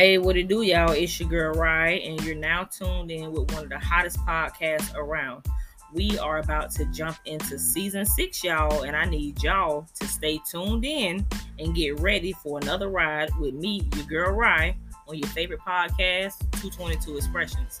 [0.00, 0.92] Hey, what it do, y'all?
[0.92, 4.94] It's your girl Rye, and you're now tuned in with one of the hottest podcasts
[4.94, 5.44] around.
[5.92, 10.40] We are about to jump into season six, y'all, and I need y'all to stay
[10.50, 11.26] tuned in
[11.58, 14.74] and get ready for another ride with me, your girl Rye,
[15.06, 17.78] on your favorite podcast, 222 Expressions.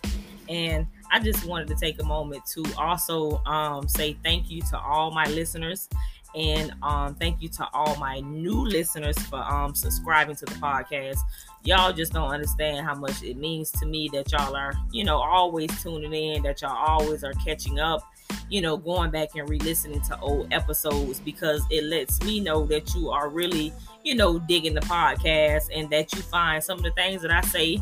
[0.50, 4.78] And I just wanted to take a moment to also um, say thank you to
[4.78, 5.88] all my listeners
[6.34, 11.18] and um, thank you to all my new listeners for um, subscribing to the podcast.
[11.64, 15.18] Y'all just don't understand how much it means to me that y'all are, you know,
[15.18, 18.02] always tuning in, that y'all always are catching up,
[18.48, 22.64] you know, going back and re listening to old episodes because it lets me know
[22.66, 23.72] that you are really,
[24.04, 27.42] you know, digging the podcast and that you find some of the things that I
[27.42, 27.78] say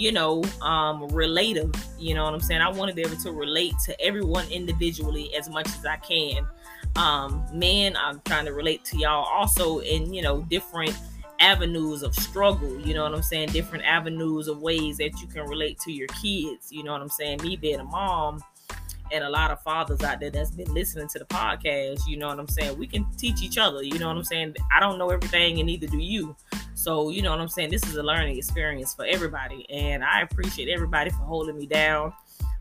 [0.00, 1.72] you know, um, relative.
[1.98, 2.62] You know what I'm saying?
[2.62, 6.46] I want to be able to relate to everyone individually as much as I can
[6.96, 7.96] um, men.
[7.96, 10.98] I'm trying to relate to y'all also in, you know, different
[11.38, 13.50] avenues of struggle, you know what I'm saying?
[13.50, 17.10] Different avenues of ways that you can relate to your kids, you know what I'm
[17.10, 17.42] saying?
[17.42, 18.42] Me being a mom
[19.12, 22.28] and a lot of fathers out there that's been listening to the podcast, you know
[22.28, 22.78] what I'm saying?
[22.78, 24.56] We can teach each other, you know what I'm saying?
[24.74, 26.36] I don't know everything and neither do you.
[26.82, 27.70] So, you know what I'm saying?
[27.70, 29.66] This is a learning experience for everybody.
[29.70, 32.12] And I appreciate everybody for holding me down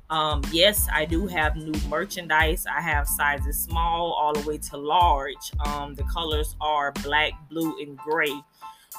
[0.09, 2.65] um, yes, I do have new merchandise.
[2.65, 5.51] I have sizes small all the way to large.
[5.65, 8.33] Um, the colors are black, blue, and gray.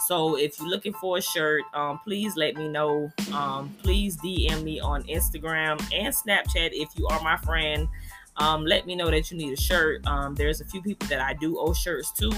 [0.06, 3.10] So if you're looking for a shirt, um, please let me know.
[3.34, 7.88] Um, please DM me on Instagram and Snapchat if you are my friend.
[8.36, 10.06] Um, let me know that you need a shirt.
[10.06, 12.30] Um, there's a few people that I do owe shirts to.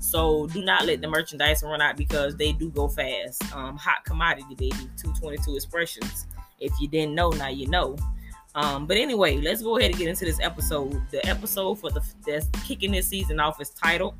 [0.00, 3.42] So do not let the merchandise run out because they do go fast.
[3.54, 4.88] Um, hot commodity, baby.
[4.96, 6.26] 222 expressions.
[6.60, 7.96] If you didn't know, now you know.
[8.54, 11.00] Um, but anyway, let's go ahead and get into this episode.
[11.10, 14.14] The episode for the that's kicking this season off is titled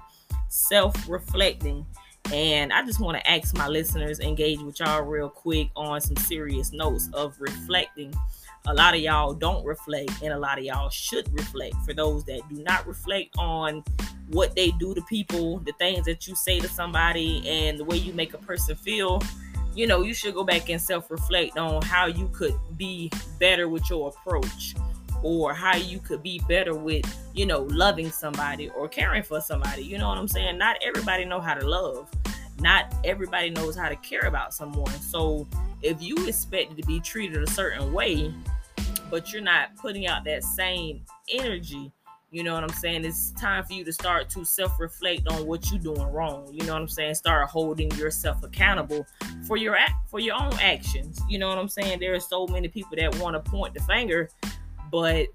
[0.49, 1.85] Self-Reflecting.
[2.33, 6.17] And I just want to ask my listeners, engage with y'all real quick on some
[6.17, 8.15] serious notes of reflecting.
[8.67, 11.75] A lot of y'all don't reflect, and a lot of y'all should reflect.
[11.85, 13.83] For those that do not reflect on
[14.29, 17.97] what they do to people, the things that you say to somebody, and the way
[17.97, 19.23] you make a person feel,
[19.75, 23.69] you know, you should go back and self reflect on how you could be better
[23.69, 24.75] with your approach
[25.23, 27.05] or how you could be better with,
[27.35, 29.83] you know, loving somebody or caring for somebody.
[29.83, 30.59] You know what I'm saying?
[30.59, 32.09] Not everybody know how to love.
[32.61, 34.93] Not everybody knows how to care about someone.
[35.01, 35.47] So
[35.83, 38.35] if you expect to be treated a certain way,
[39.11, 41.93] but you're not putting out that same energy,
[42.31, 43.07] you know what I'm saying?
[43.07, 46.47] It's time for you to start to self reflect on what you're doing wrong.
[46.53, 47.15] You know what I'm saying?
[47.15, 49.07] Start holding yourself accountable
[49.47, 51.21] for your act for your own actions.
[51.29, 52.01] You know what I'm saying?
[52.01, 54.29] There are so many people that want to point the finger,
[54.91, 55.29] but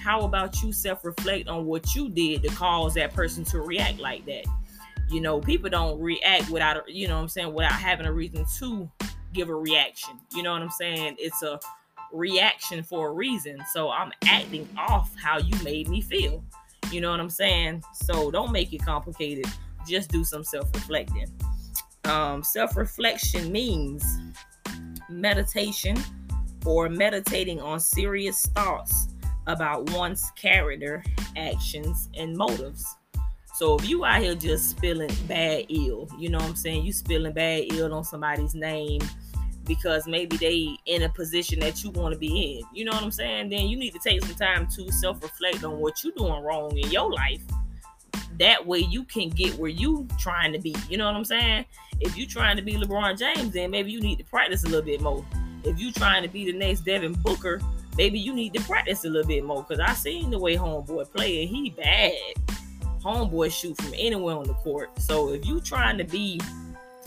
[0.00, 4.00] how about you self reflect on what you did to cause that person to react
[4.00, 4.44] like that?
[5.12, 8.90] You know, people don't react without, you know I'm saying, without having a reason to
[9.32, 10.18] give a reaction.
[10.34, 11.16] You know what I'm saying?
[11.18, 11.60] It's a
[12.12, 13.58] reaction for a reason.
[13.72, 16.42] So I'm acting off how you made me feel.
[16.90, 17.82] You know what I'm saying?
[17.94, 19.46] So don't make it complicated.
[19.86, 21.26] Just do some self reflecting.
[22.04, 24.04] Um, self reflection means
[25.08, 25.96] meditation
[26.64, 29.08] or meditating on serious thoughts
[29.46, 31.02] about one's character,
[31.36, 32.96] actions, and motives.
[33.54, 36.84] So if you out here just spilling bad ill, you know what I'm saying?
[36.84, 39.00] You spilling bad ill on somebody's name,
[39.64, 42.66] because maybe they in a position that you want to be in.
[42.74, 43.50] You know what I'm saying?
[43.50, 46.90] Then you need to take some time to self-reflect on what you're doing wrong in
[46.90, 47.42] your life.
[48.38, 50.74] That way you can get where you trying to be.
[50.88, 51.64] You know what I'm saying?
[52.00, 54.82] If you trying to be LeBron James, then maybe you need to practice a little
[54.82, 55.24] bit more.
[55.64, 57.60] If you trying to be the next Devin Booker,
[57.96, 59.62] maybe you need to practice a little bit more.
[59.64, 62.12] Cause I seen the way Homeboy play and he bad.
[63.02, 64.90] Homeboy shoot from anywhere on the court.
[65.00, 66.40] So if you trying to be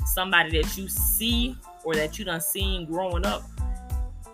[0.06, 3.44] somebody that you see or that you done seen growing up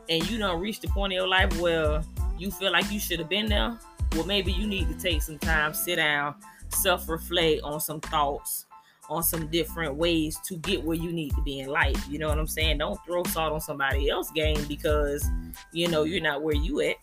[0.09, 2.01] and you done reached the point in your life where
[2.37, 3.77] you feel like you should have been there,
[4.13, 6.35] well, maybe you need to take some time, sit down,
[6.69, 8.65] self reflect on some thoughts,
[9.09, 12.03] on some different ways to get where you need to be in life.
[12.09, 12.79] You know what I'm saying?
[12.79, 15.29] Don't throw salt on somebody else's game because
[15.71, 16.95] you know you're not where you at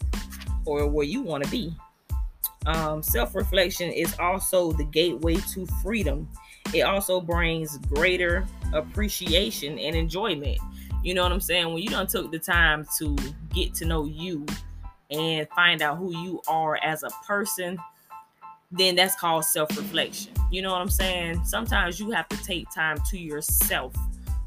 [0.66, 1.75] or where you want to be.
[2.66, 6.28] Um, self reflection is also the gateway to freedom
[6.75, 10.58] it also brings greater appreciation and enjoyment.
[11.02, 11.72] You know what I'm saying?
[11.72, 13.16] When you don't took the time to
[13.55, 14.44] get to know you
[15.10, 17.78] and find out who you are as a person,
[18.70, 20.32] then that's called self-reflection.
[20.50, 21.44] You know what I'm saying?
[21.44, 23.94] Sometimes you have to take time to yourself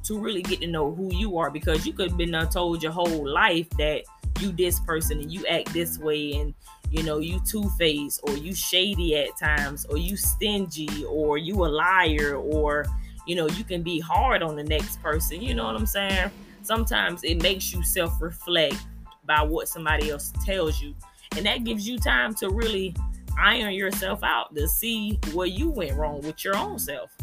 [0.03, 2.91] to really get to know who you are because you could have been told your
[2.91, 4.03] whole life that
[4.39, 6.53] you this person and you act this way and
[6.91, 11.67] you know you two-faced or you shady at times or you stingy or you a
[11.67, 12.85] liar or
[13.25, 15.41] you know, you can be hard on the next person.
[15.41, 16.31] You know what I'm saying?
[16.63, 18.77] Sometimes it makes you self reflect
[19.25, 20.95] by what somebody else tells you.
[21.38, 22.95] And that gives you time to really
[23.39, 27.15] iron yourself out to see where you went wrong with your own self.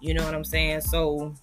[0.00, 0.82] You know what I'm saying?
[0.82, 1.34] So,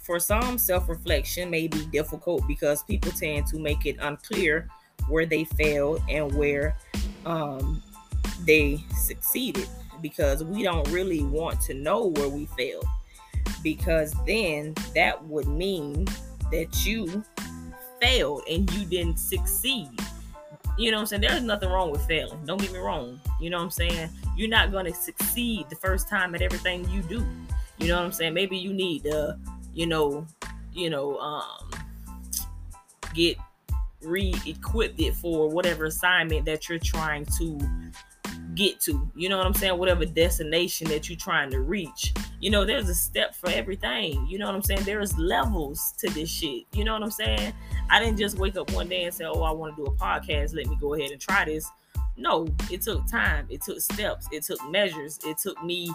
[0.00, 4.68] for some, self reflection may be difficult because people tend to make it unclear
[5.08, 6.76] where they failed and where
[7.26, 7.82] um,
[8.44, 9.68] they succeeded
[10.00, 12.86] because we don't really want to know where we failed
[13.62, 16.06] because then that would mean
[16.50, 17.24] that you
[18.00, 19.88] failed and you didn't succeed.
[20.76, 21.22] You know what I'm saying?
[21.22, 22.44] There's nothing wrong with failing.
[22.46, 23.20] Don't get me wrong.
[23.40, 24.10] You know what I'm saying?
[24.36, 27.26] You're not going to succeed the first time at everything you do.
[27.78, 28.34] You know what I'm saying?
[28.34, 29.36] Maybe you need to,
[29.74, 30.26] you know,
[30.72, 31.70] you know, um,
[33.12, 33.36] get
[34.02, 37.58] re-equipped it for whatever assignment that you're trying to
[38.54, 39.10] get to.
[39.14, 39.78] You know what I'm saying?
[39.78, 42.12] Whatever destination that you're trying to reach.
[42.40, 44.26] You know, there's a step for everything.
[44.28, 44.82] You know what I'm saying?
[44.84, 46.64] There's levels to this shit.
[46.72, 47.52] You know what I'm saying?
[47.90, 49.94] I didn't just wake up one day and say, "Oh, I want to do a
[49.94, 50.54] podcast.
[50.54, 51.68] Let me go ahead and try this."
[52.16, 53.46] No, it took time.
[53.48, 54.26] It took steps.
[54.32, 55.18] It took measures.
[55.24, 55.90] It took me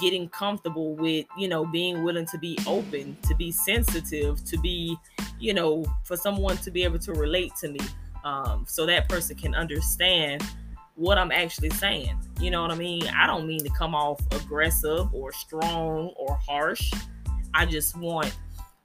[0.00, 4.96] getting comfortable with, you know, being willing to be open, to be sensitive, to be,
[5.38, 7.80] you know, for someone to be able to relate to me.
[8.24, 10.42] Um, so that person can understand
[10.94, 12.16] what I'm actually saying.
[12.40, 13.06] You know what I mean?
[13.08, 16.92] I don't mean to come off aggressive or strong or harsh.
[17.52, 18.34] I just want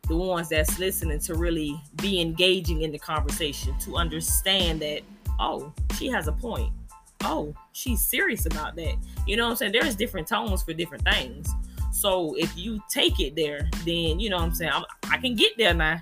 [0.08, 5.02] the ones that's listening to really be engaging in the conversation, to understand that,
[5.40, 6.74] oh, she has a point.
[7.22, 8.96] Oh, she's serious about that.
[9.28, 9.74] You know what I'm saying?
[9.74, 11.50] There's different tones for different things.
[11.92, 14.72] So if you take it there, then you know what I'm saying?
[14.74, 16.00] I'm, I can get there now.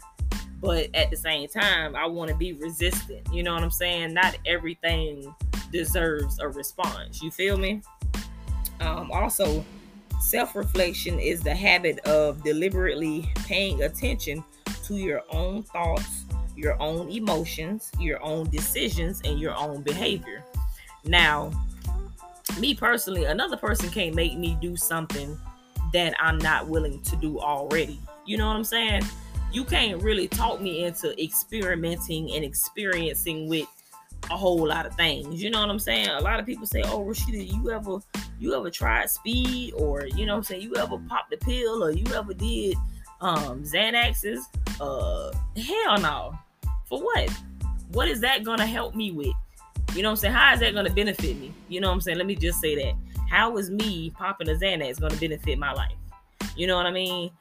[0.59, 3.27] But at the same time, I want to be resistant.
[3.31, 4.13] You know what I'm saying?
[4.13, 5.33] Not everything
[5.71, 7.21] deserves a response.
[7.21, 7.81] You feel me?
[8.79, 9.63] Um, also,
[10.21, 14.43] self reflection is the habit of deliberately paying attention
[14.85, 16.25] to your own thoughts,
[16.55, 20.43] your own emotions, your own decisions, and your own behavior.
[21.05, 21.51] Now,
[22.59, 25.37] me personally, another person can't make me do something
[25.93, 27.99] that I'm not willing to do already.
[28.25, 29.03] You know what I'm saying?
[29.57, 33.65] You can't really talk me into experimenting and experiencing with
[34.29, 35.41] a whole lot of things.
[35.41, 36.09] You know what I'm saying?
[36.09, 37.97] A lot of people say, "Oh, Ryshida, you ever
[38.39, 41.83] you ever tried speed or you know what I'm saying, you ever popped the pill
[41.83, 42.77] or you ever did
[43.19, 44.41] um Xanaxes?"
[44.79, 46.37] Uh hell no.
[46.87, 47.27] For what?
[47.93, 49.33] What is that gonna help me with?
[49.95, 50.33] You know what I'm saying?
[50.35, 51.51] How is that gonna benefit me?
[51.67, 52.19] You know what I'm saying?
[52.19, 52.93] Let me just say that.
[53.27, 55.97] How is me popping a Xanax gonna benefit my life?
[56.55, 57.31] You know what I mean?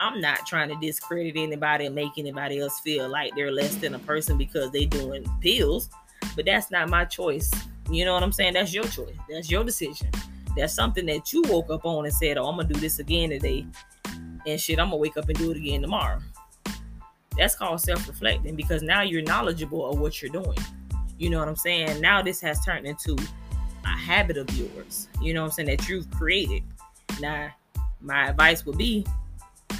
[0.00, 3.94] I'm not trying to discredit anybody and make anybody else feel like they're less than
[3.94, 5.88] a person because they're doing pills
[6.36, 7.50] but that's not my choice.
[7.90, 8.52] You know what I'm saying?
[8.52, 9.16] That's your choice.
[9.28, 10.10] That's your decision.
[10.56, 13.30] That's something that you woke up on and said, "Oh, I'm gonna do this again
[13.30, 13.66] today,"
[14.46, 16.20] and shit, I'm gonna wake up and do it again tomorrow.
[17.36, 20.56] That's called self-reflecting because now you're knowledgeable of what you're doing.
[21.18, 22.00] You know what I'm saying?
[22.00, 23.16] Now this has turned into
[23.84, 25.08] a habit of yours.
[25.20, 26.62] You know what I'm saying that you've created.
[27.20, 27.50] Now,
[28.00, 29.06] my advice would be,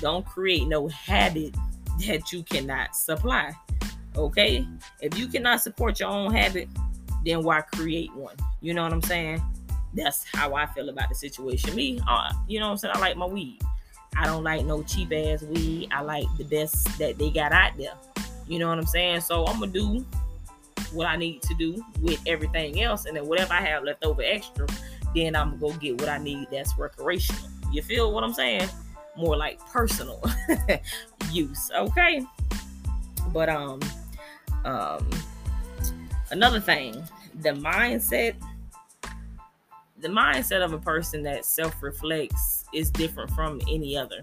[0.01, 1.55] don't create no habit
[2.07, 3.53] that you cannot supply.
[4.17, 4.67] Okay?
[5.01, 6.69] If you cannot support your own habit,
[7.25, 8.37] then why create one?
[8.61, 9.43] You know what I'm saying?
[9.95, 11.75] That's how I feel about the situation.
[11.75, 12.95] Me, uh, you know what I'm saying?
[12.97, 13.61] I like my weed.
[14.17, 15.89] I don't like no cheap ass weed.
[15.93, 17.95] I like the best that they got out there.
[18.47, 19.21] You know what I'm saying?
[19.21, 20.05] So I'm gonna do
[20.93, 24.23] what I need to do with everything else, and then whatever I have left over
[24.23, 24.67] extra,
[25.15, 27.43] then I'm gonna go get what I need that's recreational.
[27.73, 28.69] You feel what I'm saying?
[29.17, 30.23] More like personal
[31.33, 32.25] use, okay?
[33.33, 33.81] But um,
[34.65, 35.09] um,
[36.31, 37.03] another thing,
[37.41, 38.35] the mindset,
[39.99, 44.21] the mindset of a person that self reflects is different from any other.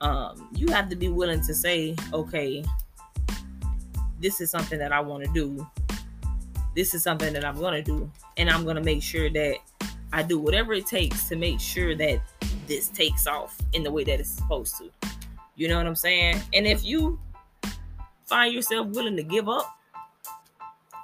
[0.00, 2.64] Um, you have to be willing to say, okay,
[4.20, 5.66] this is something that I want to do.
[6.74, 8.10] This is something that I'm going to do.
[8.36, 9.56] And I'm going to make sure that
[10.12, 12.20] I do whatever it takes to make sure that
[12.68, 14.90] this takes off in the way that it's supposed to.
[15.56, 16.40] You know what I'm saying?
[16.54, 17.18] And if you
[18.26, 19.74] find yourself willing to give up,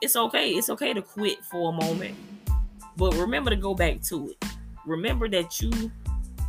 [0.00, 0.50] it's okay.
[0.50, 2.14] It's okay to quit for a moment.
[2.96, 4.44] But remember to go back to it.
[4.86, 5.90] Remember that you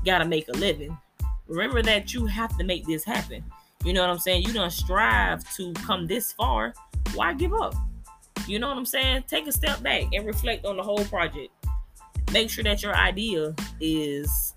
[0.06, 0.96] got to make a living.
[1.48, 3.44] Remember that you have to make this happen.
[3.84, 4.44] You know what I'm saying?
[4.44, 6.74] You don't strive to come this far.
[7.14, 7.76] Why give up?
[8.48, 9.24] You know what I'm saying?
[9.28, 11.50] Take a step back and reflect on the whole project.
[12.32, 14.55] Make sure that your idea is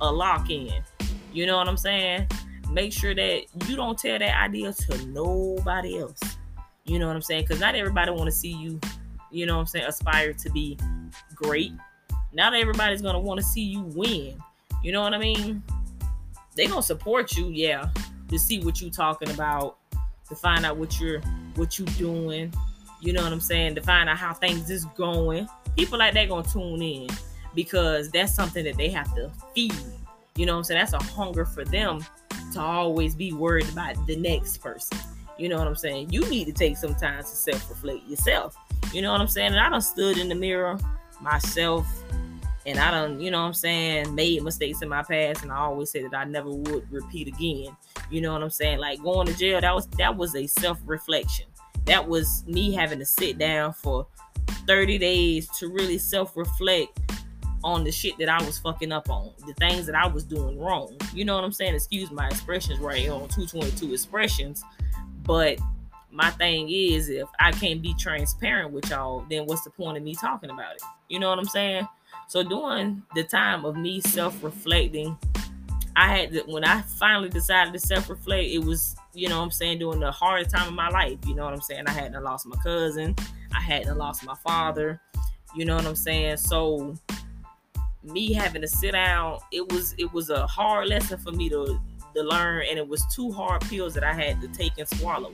[0.00, 0.82] a lock in.
[1.32, 2.28] You know what I'm saying?
[2.70, 6.20] make sure that you don't tell that idea to nobody else.
[6.84, 7.42] You know what I'm saying?
[7.42, 8.80] Because not everybody want to see you,
[9.30, 10.78] you know what I'm saying, aspire to be
[11.34, 11.72] great.
[12.32, 14.38] Not everybody's gonna want to see you win.
[14.82, 15.62] You know what I mean?
[16.54, 17.90] they gonna support you, yeah,
[18.28, 19.76] to see what you talking about,
[20.28, 21.20] to find out what you're
[21.54, 22.52] what you doing.
[23.00, 23.74] You know what I'm saying?
[23.74, 25.46] To find out how things is going.
[25.76, 27.08] People like that gonna tune in
[27.56, 29.74] because that's something that they have to feed.
[30.36, 30.78] You know I'm saying?
[30.78, 32.04] That's a hunger for them
[32.52, 34.98] to always be worried about the next person.
[35.38, 36.12] You know what I'm saying?
[36.12, 38.56] You need to take some time to self-reflect yourself.
[38.92, 39.48] You know what I'm saying?
[39.48, 40.78] And I done stood in the mirror
[41.20, 41.86] myself
[42.66, 45.56] and I done, you know what I'm saying, made mistakes in my past and I
[45.58, 47.76] always said that I never would repeat again.
[48.10, 48.78] You know what I'm saying?
[48.78, 51.46] Like going to jail, that was that was a self-reflection.
[51.86, 54.06] That was me having to sit down for
[54.66, 57.15] 30 days to really self-reflect
[57.66, 60.56] on the shit that I was fucking up on, the things that I was doing
[60.56, 60.96] wrong.
[61.12, 61.74] You know what I'm saying?
[61.74, 64.62] Excuse my expressions right here on 222 expressions.
[65.24, 65.58] But
[66.12, 70.04] my thing is, if I can't be transparent with y'all, then what's the point of
[70.04, 70.82] me talking about it?
[71.08, 71.88] You know what I'm saying?
[72.28, 75.18] So during the time of me self-reflecting,
[75.96, 79.50] I had to, when I finally decided to self-reflect, it was, you know what I'm
[79.50, 81.18] saying, during the hardest time of my life.
[81.26, 81.82] You know what I'm saying?
[81.88, 83.16] I hadn't lost my cousin.
[83.52, 85.00] I hadn't lost my father.
[85.56, 86.36] You know what I'm saying?
[86.36, 86.94] So
[88.06, 91.80] me having to sit down, it was it was a hard lesson for me to
[92.14, 95.32] to learn, and it was two hard pills that I had to take and swallow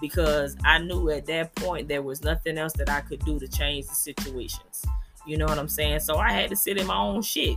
[0.00, 3.46] because I knew at that point there was nothing else that I could do to
[3.46, 4.84] change the situations.
[5.26, 6.00] You know what I'm saying?
[6.00, 7.56] So I had to sit in my own shit.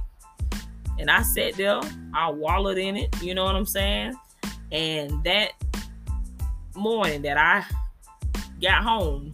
[1.00, 1.81] And I sat there,
[2.13, 4.13] I wallowed in it, you know what I'm saying?
[4.72, 5.53] And that
[6.75, 7.65] morning that I
[8.62, 9.33] got home,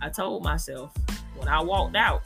[0.00, 0.92] I told myself
[1.36, 2.22] when I walked out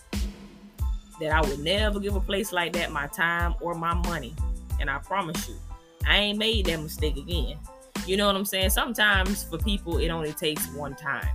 [1.20, 4.34] that I would never give a place like that my time or my money.
[4.80, 5.56] And I promise you,
[6.06, 7.58] I ain't made that mistake again.
[8.06, 8.70] You know what I'm saying?
[8.70, 11.28] Sometimes for people, it only takes one time.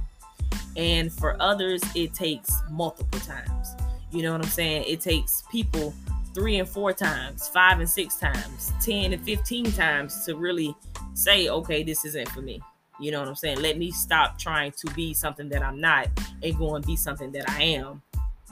[0.76, 3.76] And for others, it takes multiple times.
[4.12, 4.86] You know what I'm saying?
[4.88, 5.94] It takes people
[6.34, 10.76] three and four times, five and six times, 10 and 15 times to really
[11.14, 12.62] say, okay, this isn't for me.
[13.00, 13.62] You know what I'm saying?
[13.62, 16.08] Let me stop trying to be something that I'm not
[16.44, 18.02] and go and be something that I am,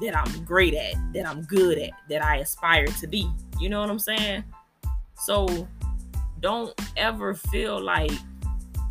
[0.01, 3.29] that I'm great at, that I'm good at, that I aspire to be.
[3.59, 4.43] You know what I'm saying?
[5.15, 5.67] So
[6.39, 8.11] don't ever feel like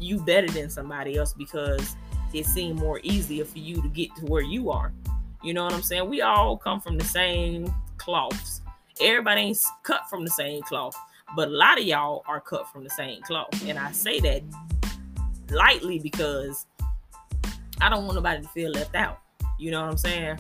[0.01, 1.97] you better than somebody else because
[2.33, 4.93] it seemed more easier for you to get to where you are.
[5.43, 6.09] You know what I'm saying?
[6.09, 8.63] We all come from the same cloths.
[9.01, 10.97] Everybody ain't cut from the same cloth,
[11.35, 13.49] but a lot of y'all are cut from the same cloth.
[13.67, 14.43] And I say that
[15.51, 16.67] lightly because
[17.81, 19.21] I don't want nobody to feel left out.
[19.59, 20.39] You know what I'm saying?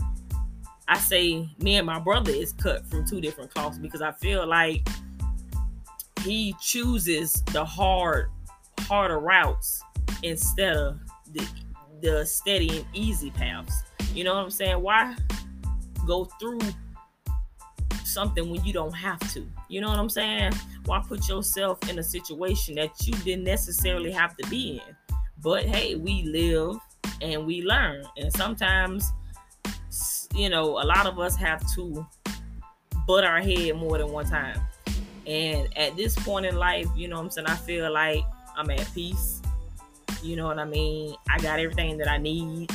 [0.88, 4.46] I say me and my brother is cut from two different cloths because I feel
[4.46, 4.86] like
[6.22, 8.30] he chooses the hard,
[8.80, 9.82] harder routes
[10.22, 10.98] instead of
[11.32, 11.46] the
[12.02, 13.84] the steady and easy paths.
[14.12, 14.82] You know what I'm saying?
[14.82, 15.16] Why
[16.06, 16.58] go through
[18.04, 19.48] something when you don't have to?
[19.68, 20.52] You know what I'm saying?
[20.84, 25.16] Why put yourself in a situation that you didn't necessarily have to be in?
[25.40, 26.76] But hey, we live
[27.20, 28.04] and we learn.
[28.16, 29.12] And sometimes,
[30.34, 32.06] you know, a lot of us have to
[33.06, 34.60] butt our head more than one time.
[35.26, 37.46] And at this point in life, you know I'm saying?
[37.46, 38.24] I feel like
[38.56, 39.40] I'm at peace.
[40.22, 41.14] You know what I mean?
[41.28, 42.70] I got everything that I need.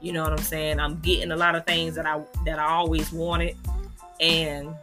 [0.00, 0.80] You know what I'm saying?
[0.80, 3.56] I'm getting a lot of things that I that I always wanted.
[4.20, 4.74] And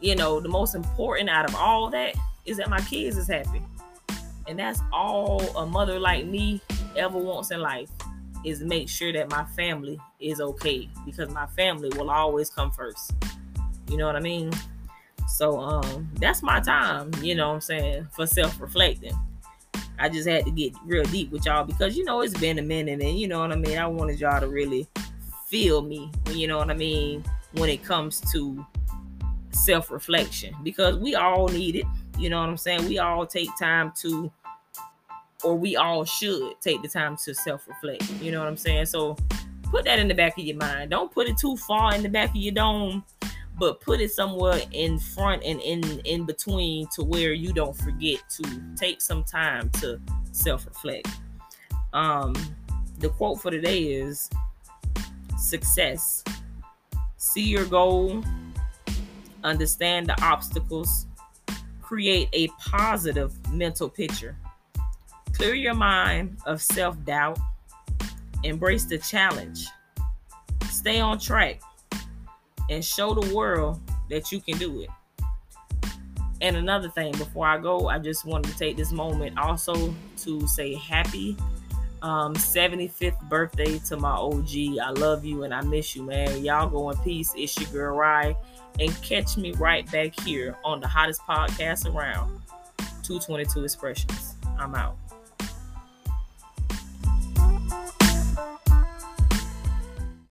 [0.00, 3.62] you know, the most important out of all that is that my kids is happy.
[4.46, 6.60] And that's all a mother like me
[6.96, 7.90] ever wants in life
[8.44, 13.12] is make sure that my family is okay because my family will always come first.
[13.90, 14.52] You know what I mean?
[15.28, 19.16] So um that's my time, you know what I'm saying, for self-reflecting.
[19.98, 22.62] I just had to get real deep with y'all because you know it's been a
[22.62, 23.78] minute and you know what I mean.
[23.78, 24.86] I wanted y'all to really
[25.46, 28.64] feel me, you know what I mean, when it comes to
[29.50, 31.86] self-reflection because we all need it.
[32.18, 32.88] You know what I'm saying?
[32.88, 34.30] We all take time to
[35.44, 38.10] or we all should take the time to self-reflect.
[38.20, 38.86] You know what I'm saying?
[38.86, 39.16] So
[39.64, 40.90] put that in the back of your mind.
[40.90, 43.04] Don't put it too far in the back of your dome
[43.58, 48.20] but put it somewhere in front and in in between to where you don't forget
[48.30, 50.00] to take some time to
[50.32, 51.08] self-reflect
[51.92, 52.34] um
[52.98, 54.30] the quote for today is
[55.36, 56.22] success
[57.16, 58.22] see your goal
[59.44, 61.06] understand the obstacles
[61.82, 64.36] create a positive mental picture
[65.38, 67.38] clear your mind of self-doubt
[68.42, 69.66] embrace the challenge
[70.68, 71.60] stay on track
[72.70, 73.80] and show the world
[74.10, 74.90] that you can do it.
[76.40, 80.46] And another thing, before I go, I just wanted to take this moment also to
[80.46, 81.36] say happy
[82.02, 84.78] um, 75th birthday to my OG.
[84.82, 86.44] I love you and I miss you, man.
[86.44, 87.32] Y'all go in peace.
[87.36, 88.36] It's your girl Rye.
[88.78, 92.40] And catch me right back here on the hottest podcast around.
[93.02, 94.36] 222 Expressions.
[94.58, 94.96] I'm out.